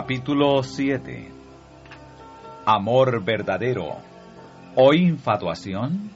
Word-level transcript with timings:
Capítulo 0.00 0.62
7 0.62 1.28
Amor 2.66 3.24
verdadero 3.24 3.96
o 4.76 4.94
infatuación. 4.94 6.12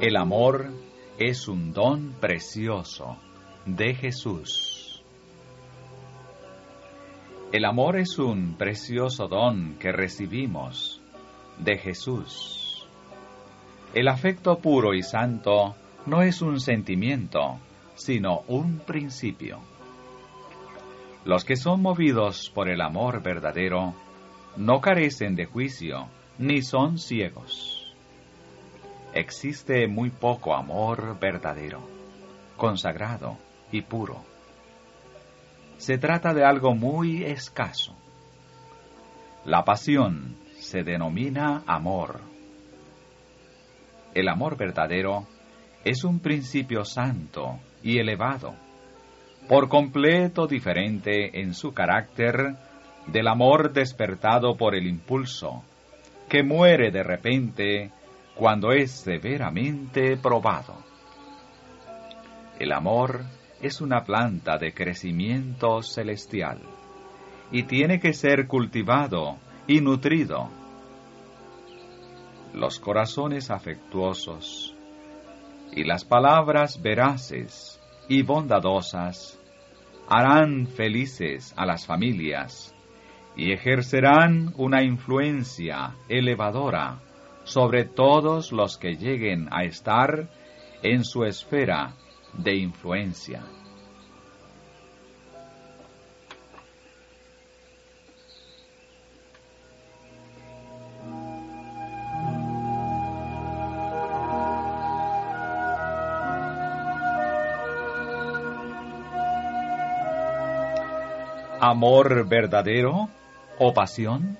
El 0.00 0.16
amor 0.16 0.70
es 1.18 1.48
un 1.48 1.72
don 1.72 2.12
precioso 2.20 3.16
de 3.66 3.92
Jesús. 3.96 5.02
El 7.50 7.64
amor 7.64 7.98
es 7.98 8.16
un 8.16 8.54
precioso 8.54 9.26
don 9.26 9.74
que 9.80 9.90
recibimos 9.90 11.02
de 11.58 11.78
Jesús. 11.78 12.86
El 13.92 14.06
afecto 14.06 14.60
puro 14.60 14.94
y 14.94 15.02
santo 15.02 15.74
no 16.06 16.22
es 16.22 16.42
un 16.42 16.60
sentimiento, 16.60 17.58
sino 17.94 18.42
un 18.48 18.78
principio. 18.78 19.60
Los 21.24 21.44
que 21.44 21.56
son 21.56 21.82
movidos 21.82 22.50
por 22.54 22.68
el 22.68 22.80
amor 22.80 23.22
verdadero 23.22 23.94
no 24.56 24.80
carecen 24.80 25.36
de 25.36 25.44
juicio, 25.44 26.08
ni 26.38 26.62
son 26.62 26.98
ciegos. 26.98 27.94
Existe 29.12 29.86
muy 29.86 30.10
poco 30.10 30.54
amor 30.54 31.18
verdadero, 31.20 31.80
consagrado 32.56 33.36
y 33.70 33.82
puro. 33.82 34.24
Se 35.76 35.98
trata 35.98 36.32
de 36.32 36.44
algo 36.44 36.74
muy 36.74 37.24
escaso. 37.24 37.94
La 39.44 39.64
pasión 39.64 40.36
se 40.58 40.82
denomina 40.82 41.62
amor. 41.66 42.20
El 44.14 44.28
amor 44.28 44.56
verdadero 44.56 45.26
es 45.84 46.04
un 46.04 46.20
principio 46.20 46.84
santo 46.84 47.58
y 47.82 47.98
elevado, 47.98 48.54
por 49.48 49.68
completo 49.68 50.46
diferente 50.46 51.40
en 51.40 51.54
su 51.54 51.72
carácter 51.72 52.56
del 53.06 53.28
amor 53.28 53.72
despertado 53.72 54.56
por 54.56 54.74
el 54.74 54.86
impulso, 54.86 55.64
que 56.28 56.42
muere 56.42 56.90
de 56.90 57.02
repente 57.02 57.90
cuando 58.34 58.72
es 58.72 58.90
severamente 58.90 60.16
probado. 60.16 60.76
El 62.58 62.72
amor 62.72 63.22
es 63.62 63.80
una 63.80 64.04
planta 64.04 64.58
de 64.58 64.72
crecimiento 64.72 65.82
celestial 65.82 66.60
y 67.50 67.64
tiene 67.64 67.98
que 68.00 68.12
ser 68.12 68.46
cultivado 68.46 69.38
y 69.66 69.80
nutrido. 69.80 70.48
Los 72.54 72.78
corazones 72.78 73.50
afectuosos 73.50 74.76
y 75.72 75.84
las 75.84 76.04
palabras 76.04 76.80
veraces 76.82 77.80
y 78.08 78.22
bondadosas 78.22 79.38
harán 80.08 80.66
felices 80.66 81.54
a 81.56 81.66
las 81.66 81.86
familias 81.86 82.74
y 83.36 83.52
ejercerán 83.52 84.52
una 84.56 84.82
influencia 84.82 85.94
elevadora 86.08 87.00
sobre 87.44 87.84
todos 87.84 88.52
los 88.52 88.76
que 88.76 88.96
lleguen 88.96 89.48
a 89.52 89.64
estar 89.64 90.28
en 90.82 91.04
su 91.04 91.24
esfera 91.24 91.94
de 92.34 92.56
influencia. 92.56 93.42
Amor 111.70 112.28
verdadero 112.28 113.08
o 113.58 113.72
pasión? 113.72 114.36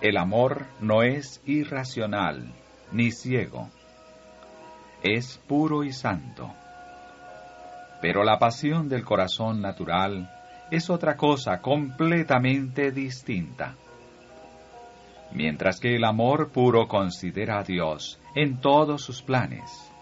El 0.00 0.16
amor 0.16 0.66
no 0.80 1.02
es 1.02 1.40
irracional 1.46 2.52
ni 2.90 3.12
ciego, 3.12 3.70
es 5.02 5.38
puro 5.46 5.84
y 5.84 5.92
santo. 5.92 6.52
Pero 8.00 8.24
la 8.24 8.38
pasión 8.38 8.88
del 8.88 9.04
corazón 9.04 9.62
natural 9.62 10.28
es 10.72 10.90
otra 10.90 11.16
cosa 11.16 11.60
completamente 11.62 12.90
distinta. 12.90 13.76
Mientras 15.32 15.78
que 15.78 15.94
el 15.94 16.04
amor 16.04 16.50
puro 16.50 16.88
considera 16.88 17.60
a 17.60 17.62
Dios 17.62 18.20
en 18.34 18.60
todos 18.60 19.02
sus 19.02 19.22
planes, 19.22 19.93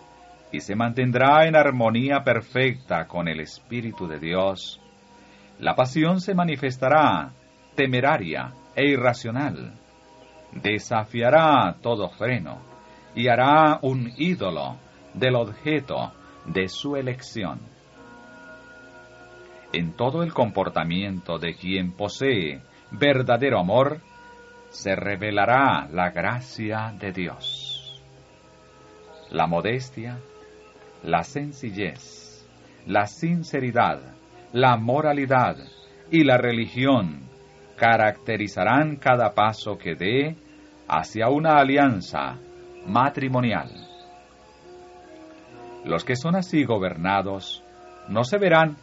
y 0.52 0.60
se 0.60 0.76
mantendrá 0.76 1.46
en 1.46 1.56
armonía 1.56 2.22
perfecta 2.22 3.06
con 3.08 3.26
el 3.26 3.40
Espíritu 3.40 4.06
de 4.06 4.18
Dios, 4.18 4.80
la 5.58 5.74
pasión 5.74 6.20
se 6.20 6.34
manifestará 6.34 7.32
temeraria 7.74 8.52
e 8.76 8.86
irracional, 8.86 9.72
desafiará 10.52 11.76
todo 11.80 12.10
freno 12.10 12.58
y 13.14 13.28
hará 13.28 13.78
un 13.82 14.12
ídolo 14.16 14.76
del 15.14 15.36
objeto 15.36 16.12
de 16.46 16.68
su 16.68 16.96
elección. 16.96 17.60
En 19.72 19.94
todo 19.94 20.22
el 20.22 20.34
comportamiento 20.34 21.38
de 21.38 21.54
quien 21.54 21.92
posee 21.92 22.60
verdadero 22.90 23.58
amor, 23.58 24.00
se 24.68 24.94
revelará 24.96 25.88
la 25.90 26.10
gracia 26.10 26.94
de 26.98 27.12
Dios. 27.12 28.02
La 29.30 29.46
modestia, 29.46 30.18
la 31.02 31.24
sencillez, 31.24 32.46
la 32.86 33.06
sinceridad, 33.06 34.00
la 34.52 34.76
moralidad 34.76 35.56
y 36.10 36.22
la 36.22 36.36
religión 36.36 37.28
caracterizarán 37.76 38.96
cada 38.96 39.34
paso 39.34 39.78
que 39.78 39.96
dé 39.96 40.36
hacia 40.86 41.28
una 41.28 41.56
alianza 41.56 42.38
matrimonial. 42.86 43.70
Los 45.84 46.04
que 46.04 46.14
son 46.14 46.36
así 46.36 46.64
gobernados 46.64 47.64
no 48.08 48.22
se 48.22 48.38
verán 48.38 48.76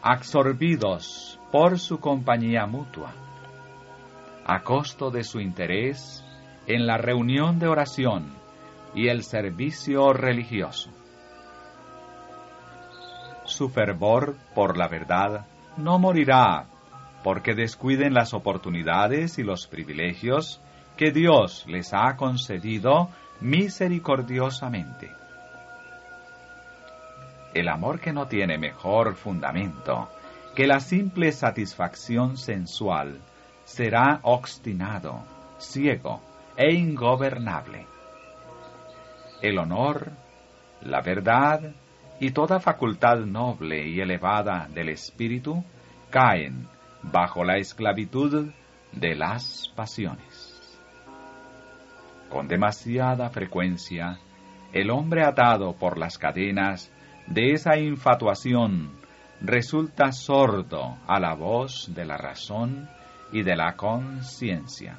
absorbidos 0.00 1.38
por 1.52 1.78
su 1.78 2.00
compañía 2.00 2.66
mutua, 2.66 3.12
a 4.46 4.62
costo 4.62 5.10
de 5.10 5.24
su 5.24 5.40
interés 5.40 6.24
en 6.66 6.86
la 6.86 6.96
reunión 6.96 7.58
de 7.58 7.68
oración 7.68 8.32
y 8.94 9.08
el 9.08 9.22
servicio 9.22 10.14
religioso 10.14 10.90
su 13.56 13.70
fervor 13.70 14.36
por 14.54 14.76
la 14.76 14.86
verdad 14.86 15.46
no 15.78 15.98
morirá 15.98 16.66
porque 17.24 17.54
descuiden 17.54 18.12
las 18.12 18.34
oportunidades 18.34 19.38
y 19.38 19.42
los 19.42 19.66
privilegios 19.66 20.60
que 20.98 21.10
Dios 21.10 21.64
les 21.66 21.92
ha 21.94 22.16
concedido 22.16 23.08
misericordiosamente. 23.40 25.10
El 27.54 27.68
amor 27.68 27.98
que 27.98 28.12
no 28.12 28.26
tiene 28.28 28.58
mejor 28.58 29.14
fundamento 29.14 30.10
que 30.54 30.66
la 30.66 30.80
simple 30.80 31.32
satisfacción 31.32 32.36
sensual 32.36 33.18
será 33.64 34.20
obstinado, 34.22 35.22
ciego 35.58 36.20
e 36.58 36.74
ingobernable. 36.74 37.86
El 39.40 39.58
honor, 39.58 40.12
la 40.82 41.00
verdad 41.00 41.72
y 42.20 42.30
toda 42.30 42.60
facultad 42.60 43.18
noble 43.18 43.86
y 43.88 44.00
elevada 44.00 44.68
del 44.72 44.88
espíritu 44.88 45.62
caen 46.10 46.66
bajo 47.02 47.44
la 47.44 47.58
esclavitud 47.58 48.50
de 48.92 49.14
las 49.14 49.70
pasiones. 49.74 50.52
Con 52.30 52.48
demasiada 52.48 53.28
frecuencia, 53.30 54.18
el 54.72 54.90
hombre 54.90 55.24
atado 55.24 55.74
por 55.74 55.98
las 55.98 56.18
cadenas 56.18 56.90
de 57.26 57.52
esa 57.52 57.78
infatuación 57.78 58.92
resulta 59.40 60.12
sordo 60.12 60.96
a 61.06 61.20
la 61.20 61.34
voz 61.34 61.90
de 61.94 62.04
la 62.04 62.16
razón 62.16 62.88
y 63.32 63.42
de 63.42 63.56
la 63.56 63.74
conciencia. 63.76 64.98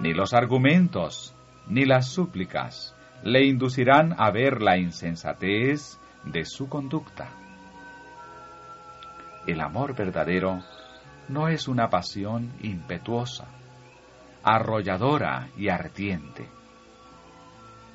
Ni 0.00 0.12
los 0.12 0.34
argumentos, 0.34 1.34
ni 1.68 1.84
las 1.84 2.08
súplicas, 2.08 2.94
le 3.24 3.44
inducirán 3.44 4.14
a 4.18 4.30
ver 4.30 4.60
la 4.60 4.76
insensatez 4.76 5.98
de 6.24 6.44
su 6.44 6.68
conducta. 6.68 7.30
El 9.46 9.60
amor 9.60 9.94
verdadero 9.94 10.60
no 11.28 11.48
es 11.48 11.68
una 11.68 11.88
pasión 11.88 12.52
impetuosa, 12.62 13.46
arrolladora 14.42 15.48
y 15.56 15.68
ardiente. 15.68 16.48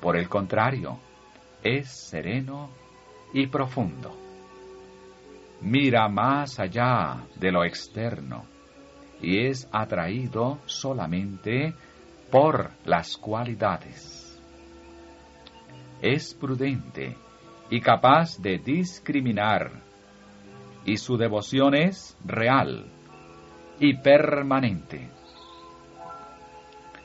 Por 0.00 0.16
el 0.16 0.28
contrario, 0.28 0.98
es 1.62 2.08
sereno 2.08 2.70
y 3.34 3.46
profundo. 3.48 4.16
Mira 5.60 6.08
más 6.08 6.58
allá 6.58 7.26
de 7.36 7.50
lo 7.50 7.64
externo 7.64 8.44
y 9.20 9.46
es 9.46 9.68
atraído 9.72 10.60
solamente 10.66 11.74
por 12.30 12.70
las 12.84 13.16
cualidades 13.16 14.17
es 16.02 16.34
prudente 16.34 17.16
y 17.70 17.80
capaz 17.80 18.38
de 18.38 18.58
discriminar, 18.58 19.70
y 20.84 20.96
su 20.96 21.16
devoción 21.16 21.74
es 21.74 22.16
real 22.24 22.86
y 23.78 23.96
permanente. 23.98 25.10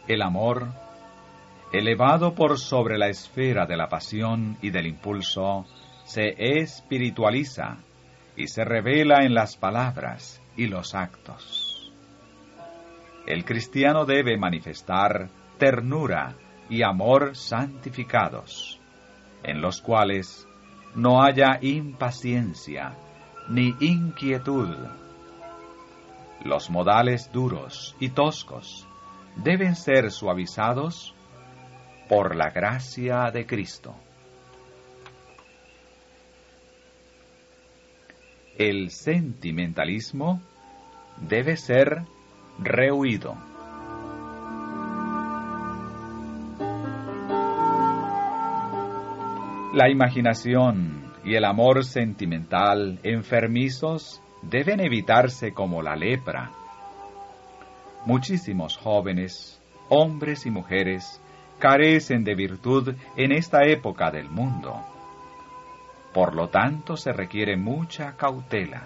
El 0.07 0.21
amor, 0.21 0.67
elevado 1.71 2.33
por 2.33 2.59
sobre 2.59 2.97
la 2.97 3.07
esfera 3.07 3.65
de 3.65 3.77
la 3.77 3.89
pasión 3.89 4.57
y 4.61 4.69
del 4.69 4.87
impulso, 4.87 5.65
se 6.05 6.35
espiritualiza 6.37 7.77
y 8.35 8.47
se 8.47 8.63
revela 8.63 9.23
en 9.23 9.33
las 9.33 9.57
palabras 9.57 10.41
y 10.55 10.67
los 10.67 10.95
actos. 10.95 11.91
El 13.25 13.45
cristiano 13.45 14.05
debe 14.05 14.37
manifestar 14.37 15.29
ternura 15.57 16.35
y 16.69 16.83
amor 16.83 17.35
santificados, 17.35 18.81
en 19.43 19.61
los 19.61 19.81
cuales 19.81 20.47
no 20.95 21.23
haya 21.23 21.59
impaciencia 21.61 22.95
ni 23.49 23.75
inquietud. 23.79 24.75
Los 26.43 26.69
modales 26.69 27.31
duros 27.31 27.95
y 27.99 28.09
toscos 28.09 28.87
deben 29.35 29.75
ser 29.75 30.11
suavizados 30.11 31.15
por 32.09 32.35
la 32.35 32.49
gracia 32.49 33.31
de 33.31 33.45
Cristo. 33.45 33.95
El 38.57 38.91
sentimentalismo 38.91 40.41
debe 41.17 41.57
ser 41.57 42.03
rehuido. 42.59 43.52
La 49.73 49.89
imaginación 49.89 51.11
y 51.25 51.33
el 51.33 51.45
amor 51.45 51.83
sentimental 51.83 52.99
enfermizos 53.01 54.21
deben 54.43 54.79
evitarse 54.79 55.51
como 55.51 55.81
la 55.81 55.95
lepra. 55.95 56.51
Muchísimos 58.05 58.77
jóvenes, 58.77 59.59
hombres 59.89 60.45
y 60.45 60.51
mujeres, 60.51 61.19
carecen 61.57 62.23
de 62.23 62.35
virtud 62.35 62.93
en 63.17 63.31
esta 63.31 63.63
época 63.65 64.11
del 64.11 64.29
mundo. 64.29 64.79
Por 66.13 66.35
lo 66.35 66.49
tanto, 66.49 66.95
se 66.95 67.11
requiere 67.11 67.57
mucha 67.57 68.15
cautela. 68.15 68.83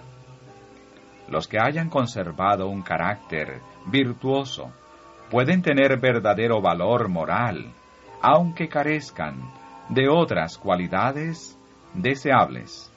Los 1.27 1.49
que 1.49 1.57
hayan 1.59 1.89
conservado 1.89 2.69
un 2.69 2.81
carácter 2.81 3.59
virtuoso 3.87 4.71
pueden 5.29 5.61
tener 5.61 5.99
verdadero 5.99 6.61
valor 6.61 7.09
moral, 7.09 7.73
aunque 8.21 8.69
carezcan 8.69 9.66
de 9.89 10.09
otras 10.09 10.57
cualidades 10.57 11.57
deseables. 11.93 12.91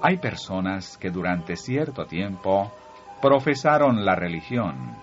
Hay 0.00 0.18
personas 0.18 0.98
que 0.98 1.10
durante 1.10 1.56
cierto 1.56 2.06
tiempo 2.06 2.72
profesaron 3.20 4.04
la 4.04 4.16
religión 4.16 4.96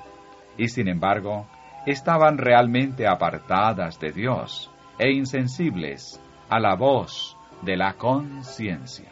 y 0.58 0.68
sin 0.68 0.90
embargo 0.90 1.48
estaban 1.86 2.38
realmente 2.38 3.08
apartadas 3.08 4.00
de 4.00 4.12
Dios 4.12 4.70
e 4.98 5.12
insensibles 5.12 6.22
a 6.50 6.60
la 6.60 6.76
voz 6.76 7.38
de 7.62 7.78
la 7.78 7.94
conciencia. 7.94 9.10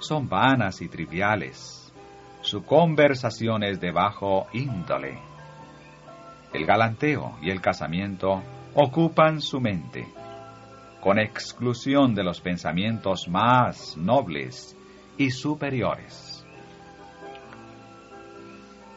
Son 0.00 0.28
vanas 0.28 0.82
y 0.82 0.88
triviales. 0.88 1.92
Su 2.40 2.64
conversación 2.64 3.62
es 3.62 3.80
de 3.80 3.92
bajo 3.92 4.46
índole. 4.52 5.18
El 6.52 6.66
galanteo 6.66 7.36
y 7.40 7.50
el 7.50 7.60
casamiento 7.60 8.42
ocupan 8.78 9.40
su 9.40 9.58
mente, 9.58 10.06
con 11.00 11.18
exclusión 11.18 12.14
de 12.14 12.22
los 12.22 12.42
pensamientos 12.42 13.26
más 13.26 13.96
nobles 13.96 14.76
y 15.16 15.30
superiores. 15.30 16.44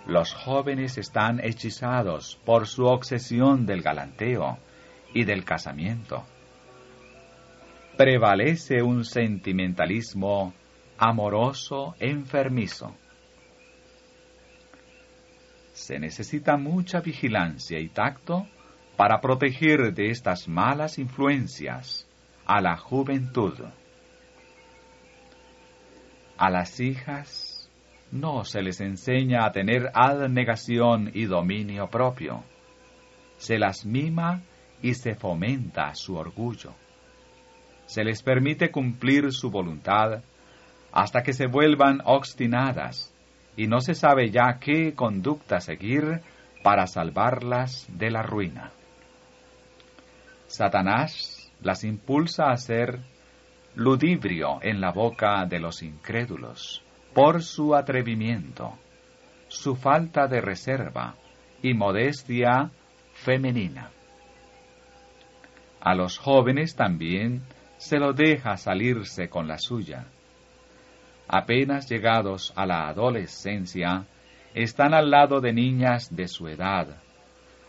Los 0.05 0.33
jóvenes 0.33 0.97
están 0.97 1.39
hechizados 1.39 2.37
por 2.43 2.67
su 2.67 2.87
obsesión 2.87 3.65
del 3.65 3.81
galanteo 3.81 4.57
y 5.13 5.23
del 5.23 5.45
casamiento. 5.45 6.25
Prevalece 7.95 8.81
un 8.81 9.05
sentimentalismo 9.05 10.53
amoroso 10.97 11.95
enfermizo. 11.99 12.93
Se 15.71 15.99
necesita 15.99 16.57
mucha 16.57 16.99
vigilancia 16.99 17.79
y 17.79 17.87
tacto 17.87 18.45
para 18.99 19.21
proteger 19.21 19.93
de 19.93 20.09
estas 20.09 20.49
malas 20.49 20.99
influencias 20.99 22.05
a 22.45 22.59
la 22.59 22.75
juventud. 22.75 23.53
A 26.37 26.49
las 26.49 26.81
hijas 26.81 27.71
no 28.11 28.43
se 28.43 28.61
les 28.61 28.81
enseña 28.81 29.45
a 29.45 29.53
tener 29.53 29.89
abnegación 29.93 31.11
y 31.13 31.27
dominio 31.27 31.87
propio. 31.87 32.43
Se 33.37 33.57
las 33.57 33.85
mima 33.85 34.41
y 34.81 34.95
se 34.95 35.15
fomenta 35.15 35.95
su 35.95 36.17
orgullo. 36.17 36.73
Se 37.85 38.03
les 38.03 38.21
permite 38.21 38.69
cumplir 38.69 39.31
su 39.31 39.49
voluntad 39.49 40.23
hasta 40.91 41.23
que 41.23 41.31
se 41.31 41.47
vuelvan 41.47 42.01
obstinadas 42.03 43.15
y 43.55 43.67
no 43.67 43.79
se 43.79 43.95
sabe 43.95 44.29
ya 44.29 44.59
qué 44.59 44.93
conducta 44.93 45.61
seguir 45.61 46.19
para 46.63 46.85
salvarlas 46.85 47.87
de 47.93 48.11
la 48.11 48.23
ruina. 48.23 48.73
Satanás 50.49 51.51
las 51.61 51.83
impulsa 51.83 52.49
a 52.49 52.57
ser 52.57 52.99
ludibrio 53.75 54.57
en 54.63 54.81
la 54.81 54.91
boca 54.91 55.45
de 55.45 55.59
los 55.59 55.83
incrédulos 55.83 56.83
por 57.13 57.43
su 57.43 57.75
atrevimiento, 57.75 58.73
su 59.47 59.75
falta 59.75 60.27
de 60.27 60.41
reserva 60.41 61.13
y 61.61 61.75
modestia 61.75 62.71
femenina. 63.13 63.91
A 65.81 65.93
los 65.93 66.17
jóvenes 66.17 66.75
también 66.75 67.43
se 67.77 67.99
lo 67.99 68.13
deja 68.13 68.57
salirse 68.57 69.29
con 69.29 69.47
la 69.47 69.59
suya. 69.59 70.07
Apenas 71.27 71.87
llegados 71.87 72.53
a 72.55 72.65
la 72.65 72.87
adolescencia, 72.87 74.07
están 74.55 74.95
al 74.95 75.11
lado 75.11 75.41
de 75.41 75.53
niñas 75.53 76.15
de 76.15 76.27
su 76.27 76.47
edad, 76.47 76.87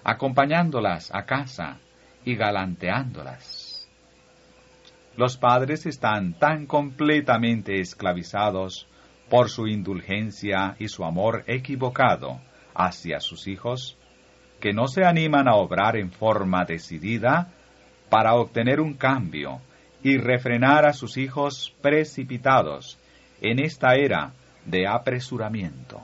acompañándolas 0.03 1.15
a 1.15 1.27
casa 1.27 1.79
y 2.25 2.37
galanteándolas. 2.37 3.89
Los 5.17 5.37
padres 5.37 5.87
están 5.87 6.35
tan 6.35 6.67
completamente 6.67 7.81
esclavizados 7.81 8.87
por 9.29 9.49
su 9.49 9.67
indulgencia 9.67 10.77
y 10.79 10.89
su 10.89 11.05
amor 11.05 11.45
equivocado 11.47 12.41
hacia 12.75 13.21
sus 13.21 13.47
hijos, 13.47 13.97
que 14.61 14.73
no 14.73 14.89
se 14.89 15.05
animan 15.05 15.49
a 15.49 15.55
obrar 15.55 15.97
en 15.97 16.11
forma 16.11 16.65
decidida 16.65 17.53
para 18.09 18.35
obtener 18.35 18.81
un 18.81 18.95
cambio 18.95 19.61
y 20.03 20.17
refrenar 20.17 20.87
a 20.87 20.93
sus 20.93 21.17
hijos 21.17 21.75
precipitados 21.81 22.99
en 23.41 23.59
esta 23.59 23.95
era 23.95 24.33
de 24.65 24.87
apresuramiento. 24.87 26.03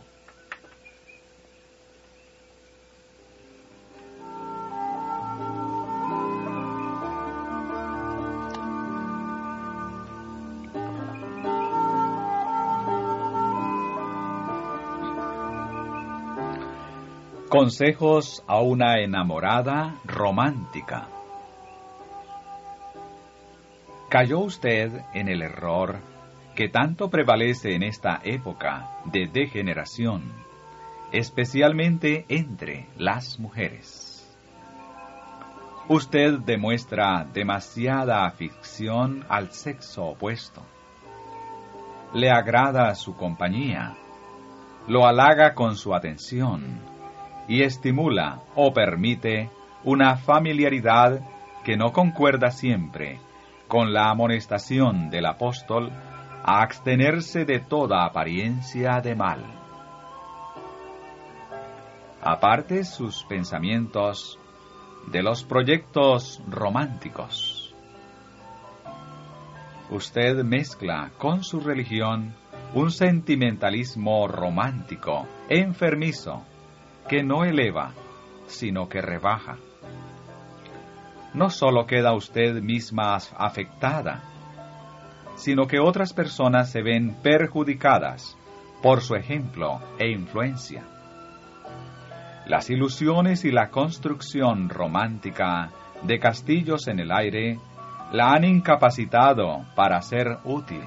Consejos 17.59 18.45
a 18.47 18.61
una 18.61 19.01
enamorada 19.01 19.95
romántica. 20.05 21.09
¿Cayó 24.11 24.41
usted 24.41 24.93
en 25.15 25.31
el 25.31 25.41
error 25.41 25.97
que 26.55 26.69
tanto 26.69 27.09
prevalece 27.09 27.75
en 27.75 27.83
esta 27.83 28.21
época 28.25 28.99
de 29.07 29.27
degeneración, 29.33 30.35
especialmente 31.13 32.27
entre 32.29 32.89
las 32.99 33.41
mujeres? 33.41 34.37
Usted 35.89 36.41
demuestra 36.41 37.27
demasiada 37.33 38.27
afición 38.27 39.25
al 39.31 39.51
sexo 39.53 40.05
opuesto. 40.05 40.61
Le 42.13 42.31
agrada 42.31 42.95
su 42.95 43.17
compañía, 43.17 43.95
lo 44.89 45.07
halaga 45.07 45.55
con 45.55 45.75
su 45.75 45.95
atención, 45.95 46.96
y 47.49 47.63
estimula 47.63 48.43
o 48.55 48.73
permite 48.73 49.51
una 49.85 50.17
familiaridad 50.17 51.21
que 51.65 51.77
no 51.77 51.93
concuerda 51.93 52.51
siempre 52.51 53.21
con 53.69 53.93
la 53.93 54.11
amonestación 54.11 55.11
del 55.11 55.27
apóstol 55.27 55.91
a 56.45 56.63
abstenerse 56.63 57.45
de 57.45 57.61
toda 57.61 58.05
apariencia 58.05 59.01
de 59.01 59.15
mal. 59.15 59.45
Aparte 62.23 62.85
sus 62.85 63.25
pensamientos 63.25 64.39
de 65.07 65.23
los 65.23 65.45
proyectos 65.45 66.43
románticos. 66.49 67.75
Usted 69.91 70.43
mezcla 70.43 71.13
con 71.17 71.45
su 71.45 71.61
religión 71.61 72.35
un 72.75 72.91
sentimentalismo 72.91 74.27
romántico, 74.27 75.27
enfermizo, 75.49 76.43
que 77.09 77.23
no 77.23 77.45
eleva, 77.45 77.93
sino 78.47 78.89
que 78.89 79.01
rebaja. 79.01 79.57
No 81.35 81.51
solo 81.51 81.87
queda 81.87 82.15
usted 82.15 82.63
misma 82.63 83.15
afectada, 83.15 84.23
sino 85.37 85.67
que 85.67 85.79
otras 85.79 86.13
personas 86.13 86.71
se 86.71 86.83
ven 86.83 87.17
perjudicadas 87.23 88.37
por 88.83 89.03
su 89.03 89.15
ejemplo 89.15 89.81
e 89.99 90.11
influencia. 90.11 90.83
Las 92.47 92.71
ilusiones 92.71 93.45
y 93.45 93.51
la 93.51 93.71
construcción 93.71 94.69
romántica 94.69 95.71
de 96.03 96.19
castillos 96.19 96.87
en 96.89 97.01
el 97.01 97.11
aire 97.11 97.59
la 98.13 98.33
han 98.33 98.45
incapacitado 98.45 99.65
para 99.75 100.01
ser 100.01 100.39
útil. 100.45 100.83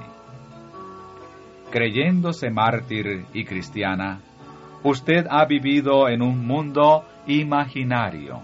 Creyéndose 1.69 2.49
mártir 2.49 3.25
y 3.33 3.43
cristiana, 3.45 4.21
usted 4.83 5.27
ha 5.29 5.45
vivido 5.45 6.07
en 6.07 6.21
un 6.21 6.45
mundo 6.45 7.05
imaginario. 7.27 8.41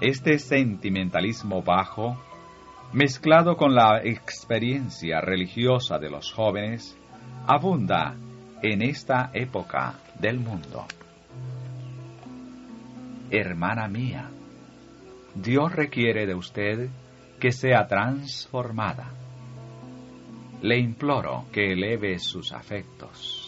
Este 0.00 0.38
sentimentalismo 0.38 1.62
bajo, 1.62 2.16
mezclado 2.92 3.56
con 3.56 3.74
la 3.74 4.00
experiencia 4.04 5.20
religiosa 5.20 5.98
de 5.98 6.10
los 6.10 6.32
jóvenes, 6.32 6.96
abunda 7.46 8.14
en 8.62 8.82
esta 8.82 9.30
época 9.32 9.94
del 10.18 10.38
mundo. 10.38 10.86
Hermana 13.30 13.88
mía, 13.88 14.30
Dios 15.34 15.72
requiere 15.72 16.26
de 16.26 16.34
usted 16.34 16.88
que 17.40 17.52
sea 17.52 17.86
transformada. 17.86 19.10
Le 20.62 20.78
imploro 20.78 21.46
que 21.52 21.72
eleve 21.72 22.18
sus 22.18 22.52
afectos. 22.52 23.45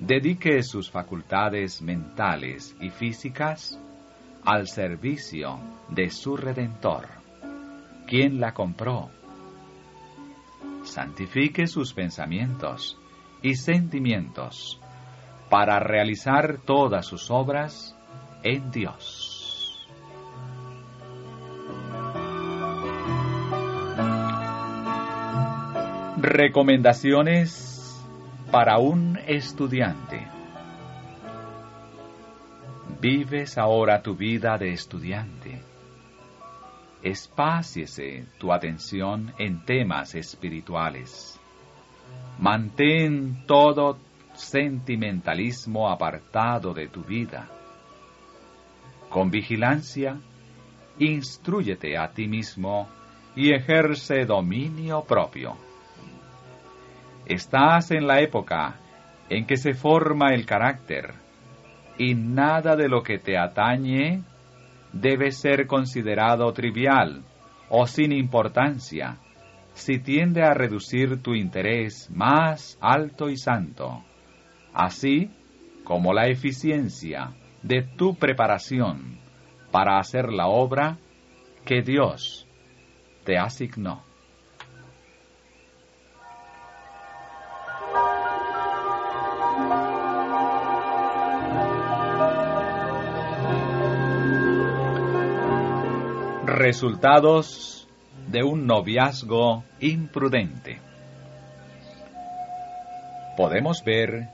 Dedique 0.00 0.62
sus 0.62 0.90
facultades 0.90 1.80
mentales 1.80 2.76
y 2.80 2.90
físicas 2.90 3.80
al 4.44 4.66
servicio 4.66 5.58
de 5.88 6.10
su 6.10 6.36
Redentor, 6.36 7.08
quien 8.06 8.40
la 8.40 8.52
compró. 8.52 9.10
Santifique 10.82 11.66
sus 11.66 11.94
pensamientos 11.94 12.98
y 13.40 13.54
sentimientos 13.54 14.80
para 15.48 15.78
realizar 15.78 16.58
todas 16.64 17.06
sus 17.06 17.30
obras 17.30 17.96
en 18.42 18.70
Dios. 18.70 19.88
Recomendaciones 26.18 27.63
para 28.50 28.78
un 28.78 29.18
estudiante. 29.26 30.26
Vives 33.00 33.58
ahora 33.58 34.02
tu 34.02 34.14
vida 34.14 34.56
de 34.58 34.72
estudiante. 34.72 35.62
Espáciese 37.02 38.26
tu 38.38 38.52
atención 38.52 39.34
en 39.38 39.64
temas 39.64 40.14
espirituales. 40.14 41.38
Mantén 42.38 43.44
todo 43.46 43.98
sentimentalismo 44.34 45.88
apartado 45.88 46.72
de 46.72 46.88
tu 46.88 47.02
vida. 47.02 47.48
Con 49.10 49.30
vigilancia, 49.30 50.16
instruyete 50.98 51.96
a 51.96 52.10
ti 52.10 52.26
mismo 52.26 52.88
y 53.36 53.52
ejerce 53.52 54.24
dominio 54.24 55.02
propio. 55.02 55.63
Estás 57.26 57.90
en 57.90 58.06
la 58.06 58.20
época 58.20 58.76
en 59.30 59.46
que 59.46 59.56
se 59.56 59.72
forma 59.72 60.34
el 60.34 60.44
carácter 60.44 61.14
y 61.96 62.14
nada 62.14 62.76
de 62.76 62.88
lo 62.88 63.02
que 63.02 63.18
te 63.18 63.38
atañe 63.38 64.22
debe 64.92 65.30
ser 65.30 65.66
considerado 65.66 66.52
trivial 66.52 67.22
o 67.70 67.86
sin 67.86 68.12
importancia 68.12 69.16
si 69.72 69.98
tiende 69.98 70.42
a 70.42 70.54
reducir 70.54 71.22
tu 71.22 71.34
interés 71.34 72.10
más 72.10 72.78
alto 72.80 73.28
y 73.28 73.36
santo, 73.36 74.04
así 74.72 75.30
como 75.82 76.12
la 76.12 76.28
eficiencia 76.28 77.30
de 77.62 77.82
tu 77.82 78.14
preparación 78.14 79.18
para 79.70 79.98
hacer 79.98 80.32
la 80.32 80.46
obra 80.46 80.98
que 81.64 81.82
Dios 81.82 82.46
te 83.24 83.38
asignó. 83.38 84.02
Resultados 96.74 97.86
de 98.26 98.42
un 98.42 98.66
noviazgo 98.66 99.62
imprudente. 99.78 100.80
Podemos 103.36 103.84
ver 103.84 104.28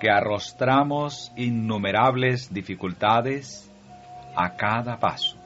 que 0.00 0.10
arrostramos 0.10 1.32
innumerables 1.36 2.52
dificultades 2.52 3.72
a 4.34 4.56
cada 4.56 4.98
paso. 4.98 5.36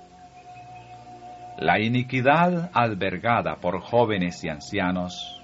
La 1.59 1.79
iniquidad 1.79 2.71
albergada 2.73 3.57
por 3.57 3.83
jóvenes 3.83 4.43
y 4.43 4.49
ancianos, 4.49 5.43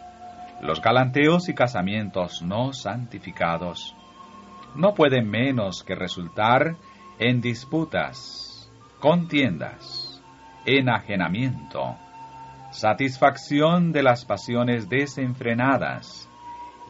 los 0.62 0.80
galanteos 0.80 1.50
y 1.50 1.54
casamientos 1.54 2.40
no 2.40 2.72
santificados, 2.72 3.94
no 4.74 4.94
pueden 4.94 5.28
menos 5.28 5.84
que 5.84 5.94
resultar 5.94 6.74
en 7.18 7.42
disputas, 7.42 8.72
contiendas, 8.98 10.05
enajenamiento, 10.66 11.96
satisfacción 12.70 13.92
de 13.92 14.02
las 14.02 14.25
pasiones 14.25 14.88
desenfrenadas, 14.88 16.28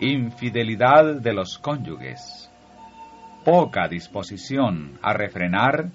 infidelidad 0.00 1.21
de 1.21 1.35
los 1.35 1.59
cónyuges, 1.59 2.50
poca 3.45 3.87
disposición 3.87 4.99
a 5.02 5.12
refrenar 5.12 5.90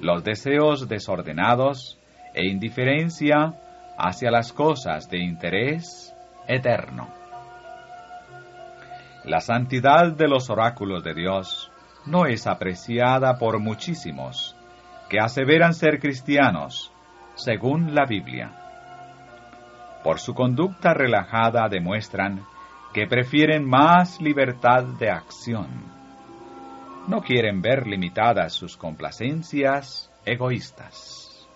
los 0.00 0.24
deseos 0.24 0.88
desordenados 0.88 1.98
e 2.34 2.46
indiferencia 2.46 3.54
hacia 3.96 4.30
las 4.32 4.52
cosas 4.52 5.08
de 5.08 5.18
interés 5.18 6.12
eterno. 6.48 7.08
La 9.24 9.40
santidad 9.40 10.12
de 10.12 10.26
los 10.26 10.50
oráculos 10.50 11.04
de 11.04 11.14
Dios 11.14 11.70
no 12.04 12.26
es 12.26 12.48
apreciada 12.48 13.38
por 13.38 13.60
muchísimos 13.60 14.56
que 15.08 15.20
aseveran 15.20 15.74
ser 15.74 16.00
cristianos 16.00 16.91
según 17.34 17.94
la 17.94 18.06
Biblia. 18.06 18.52
Por 20.02 20.18
su 20.18 20.34
conducta 20.34 20.94
relajada 20.94 21.68
demuestran 21.68 22.44
que 22.92 23.06
prefieren 23.06 23.64
más 23.68 24.20
libertad 24.20 24.84
de 24.98 25.10
acción. 25.10 25.68
No 27.08 27.20
quieren 27.22 27.62
ver 27.62 27.86
limitadas 27.86 28.52
sus 28.52 28.76
complacencias 28.76 30.10
egoístas. 30.24 31.48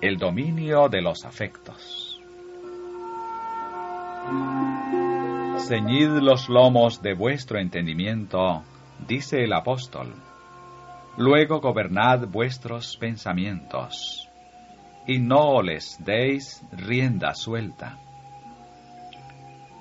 El 0.00 0.18
dominio 0.18 0.88
de 0.88 1.00
los 1.00 1.24
afectos. 1.24 2.20
Ceñid 5.68 6.10
los 6.20 6.48
lomos 6.48 7.00
de 7.00 7.14
vuestro 7.14 7.58
entendimiento, 7.58 8.62
dice 9.06 9.44
el 9.44 9.52
apóstol 9.52 10.14
Luego 11.16 11.60
gobernad 11.60 12.26
vuestros 12.26 12.96
pensamientos, 12.96 14.28
y 15.06 15.20
no 15.20 15.62
les 15.62 15.96
deis 16.04 16.60
rienda 16.72 17.34
suelta. 17.34 17.98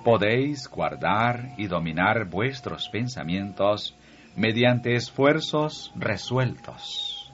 Podéis 0.03 0.67
guardar 0.67 1.55
y 1.57 1.65
dominar 1.65 2.25
vuestros 2.25 2.87
pensamientos 2.87 3.97
mediante 4.35 4.93
esfuerzos 4.93 5.91
resueltos. 5.95 7.33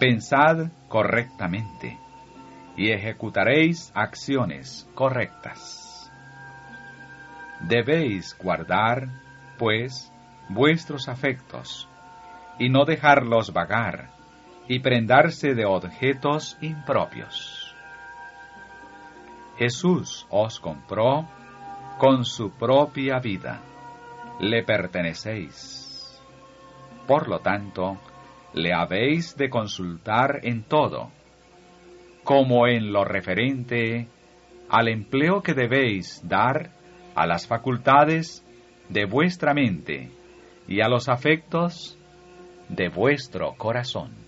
Pensad 0.00 0.72
correctamente 0.88 1.96
y 2.76 2.90
ejecutaréis 2.90 3.92
acciones 3.94 4.90
correctas. 4.96 6.10
Debéis 7.60 8.36
guardar, 8.36 9.06
pues, 9.56 10.12
vuestros 10.48 11.08
afectos 11.08 11.88
y 12.58 12.68
no 12.68 12.84
dejarlos 12.84 13.52
vagar 13.52 14.10
y 14.68 14.80
prendarse 14.80 15.54
de 15.54 15.64
objetos 15.64 16.56
impropios. 16.60 17.74
Jesús 19.58 20.26
os 20.30 20.60
compró 20.60 21.28
con 21.98 22.24
su 22.24 22.50
propia 22.50 23.18
vida. 23.20 23.60
Le 24.40 24.62
pertenecéis. 24.64 26.20
Por 27.06 27.28
lo 27.28 27.38
tanto, 27.38 27.98
le 28.52 28.72
habéis 28.74 29.36
de 29.36 29.48
consultar 29.48 30.40
en 30.42 30.64
todo, 30.64 31.10
como 32.24 32.66
en 32.66 32.92
lo 32.92 33.04
referente 33.04 34.08
al 34.68 34.88
empleo 34.88 35.42
que 35.42 35.54
debéis 35.54 36.20
dar 36.26 36.70
a 37.14 37.26
las 37.26 37.46
facultades 37.46 38.44
de 38.88 39.04
vuestra 39.06 39.54
mente 39.54 40.10
y 40.68 40.80
a 40.80 40.88
los 40.88 41.08
afectos 41.08 41.95
de 42.68 42.88
vuestro 42.88 43.54
corazón. 43.56 44.25